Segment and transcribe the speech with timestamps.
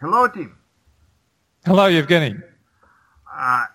[0.00, 0.56] Hello, Tim.
[1.66, 2.42] Hello, Evgeny.
[3.30, 3.66] Uh,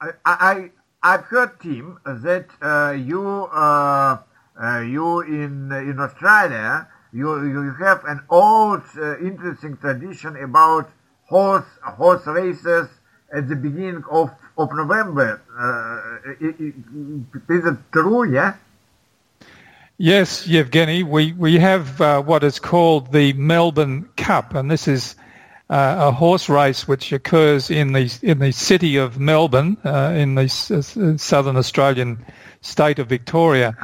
[0.00, 0.70] I, I,
[1.02, 3.22] I've heard, Tim, that uh, you,
[3.52, 4.18] uh,
[4.62, 10.90] uh, you in in Australia, you you have an old, uh, interesting tradition about
[11.26, 12.88] horse horse races
[13.32, 15.42] at the beginning of of November.
[15.58, 18.24] Uh, i- i- is it true?
[18.24, 18.54] Yeah.
[19.98, 25.14] Yes, Yevgeny, we, we have uh, what is called the Melbourne Cup, and this is
[25.72, 30.42] a horse race which occurs in the in the city of Melbourne, uh, in the
[30.44, 32.24] s- southern Australian
[32.60, 33.76] state of Victoria.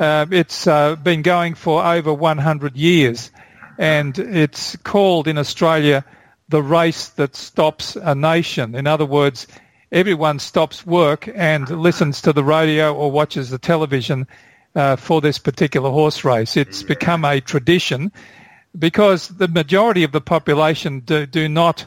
[0.00, 3.30] Uh, it's uh, been going for over 100 years,
[3.76, 6.04] and it's called in Australia
[6.48, 8.74] the race that stops a nation.
[8.74, 9.48] In other words,
[9.90, 14.26] everyone stops work and listens to the radio or watches the television
[14.74, 16.56] uh, for this particular horse race.
[16.56, 18.12] It's become a tradition
[18.78, 21.86] because the majority of the population do, do not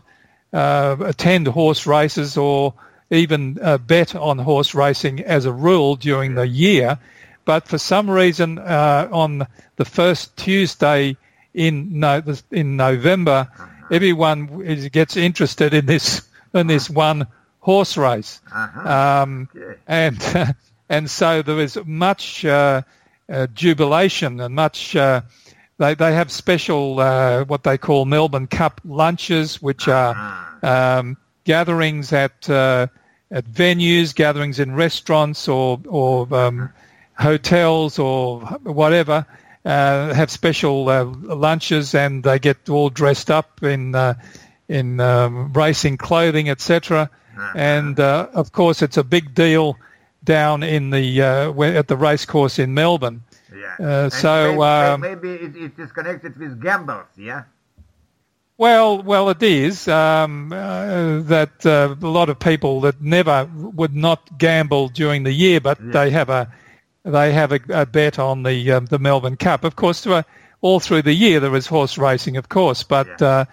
[0.54, 2.74] uh, attend horse races or
[3.10, 6.98] even uh, bet on horse racing as a rule during the year.
[7.46, 11.18] But for some reason, uh, on the first Tuesday
[11.54, 13.48] in no, in November,
[13.92, 17.28] everyone is, gets interested in this in this one
[17.60, 18.42] horse race,
[18.84, 19.80] um, Okay.
[19.88, 20.56] and
[20.90, 22.82] and so there is much uh,
[23.30, 24.96] uh, jubilation and much.
[25.78, 32.14] They they have special uh, what they call Melbourne Cup lunches, which are um, gatherings
[32.14, 32.88] at uh,
[33.32, 36.70] at venues, gatherings in restaurants or or um,
[37.18, 39.26] hotels or whatever.
[39.66, 44.14] Uh, have special uh, lunches and they get all dressed up in uh,
[44.70, 47.10] in um, racing clothing, etc.
[47.56, 49.78] And uh, of course, it's a big deal
[50.24, 53.24] down in the uh, at the racecourse in Melbourne.
[53.80, 53.86] Yeah.
[53.86, 57.08] Uh, so, maybe, um, maybe it, it is connected with gambles.
[57.18, 57.44] Yeah.
[58.58, 63.94] Well, well, it is um, uh, that uh, a lot of people that never would
[63.94, 66.54] not gamble during the year, but they have a
[67.04, 69.66] they have a, a bet on the um, the Melbourne Cup.
[69.66, 70.08] Of course,
[70.62, 73.28] all through the year there is horse racing, of course, but Yeah.
[73.28, 73.46] uh,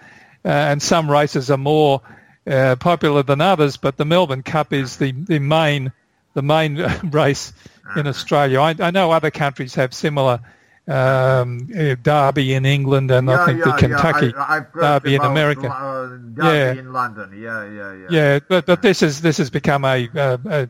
[0.45, 2.01] uh, and some races are more
[2.47, 3.75] uh, popular than others.
[3.77, 5.91] But the Melbourne Cup is the, the main
[6.33, 6.75] the main
[7.11, 7.53] race
[7.95, 8.59] in Australia.
[8.61, 10.39] I, I know other countries have similar.
[10.85, 15.69] Um, uh, Derby in England and I think the Kentucky I, I've Derby in America.
[15.69, 16.73] Uh, Derby Yeah.
[16.73, 17.31] in London.
[17.41, 18.07] Yeah, yeah, yeah.
[18.09, 20.67] Yeah, but but this is this has become a, a,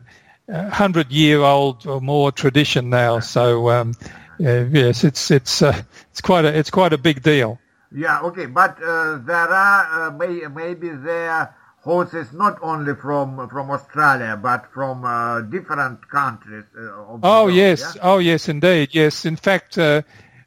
[0.48, 3.18] a hundred year old or more tradition now.
[3.18, 3.94] So um,
[4.38, 5.82] yeah, yes, it's it's uh,
[6.12, 7.58] it's quite a it's quite a big deal.
[7.90, 11.54] Yeah, okay, but uh, there are uh, may, maybe there
[11.84, 16.64] horses not only from from Australia but from uh, different countries.
[16.76, 18.00] Uh, Oh world, yes, yeah?
[18.02, 19.24] oh yes, indeed, yes.
[19.24, 20.02] In fact, uh,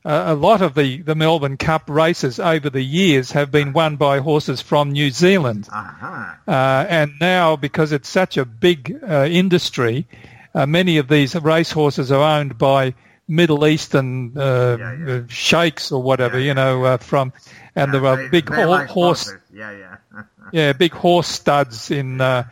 [0.06, 3.96] uh, a lot of the the Melbourne Cup races over the years have been won
[3.98, 5.68] by horses from New Zealand.
[5.72, 6.34] Uh-huh.
[6.48, 10.08] Uh, and now, because it's such a big uh, industry,
[10.56, 12.94] uh, many of these race horses are owned by
[13.28, 15.22] Middle Eastern uh, Yeah, yeah.
[15.28, 17.34] sheikhs or whatever, you know, uh, from,
[17.76, 19.42] and there are big ho- like horse, horses.
[19.54, 19.98] Yeah, yeah.
[20.52, 22.44] Yeah, big horse studs in uh,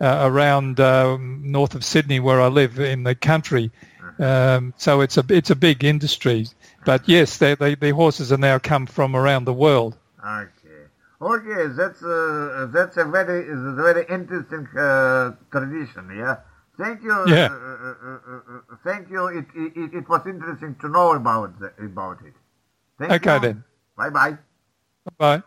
[0.00, 3.70] uh, around uh, north of Sydney where I live in the country.
[4.18, 6.46] Um, so it's a it's a big industry.
[6.84, 9.96] But yes, they, they, the horses are now come from around the world.
[10.18, 10.48] Okay.
[11.22, 16.10] Okay, that's uh, that's a very a very interesting uh, tradition.
[16.16, 16.36] Yeah.
[16.78, 17.12] Thank you.
[17.28, 17.46] Yeah.
[17.46, 19.26] Uh, uh, uh, uh, uh, thank you.
[19.26, 22.34] It, it it was interesting to know about the, about it.
[22.98, 23.40] Thank Okay you.
[23.40, 23.64] then.
[23.96, 24.38] Bye bye.
[25.18, 25.42] Bye.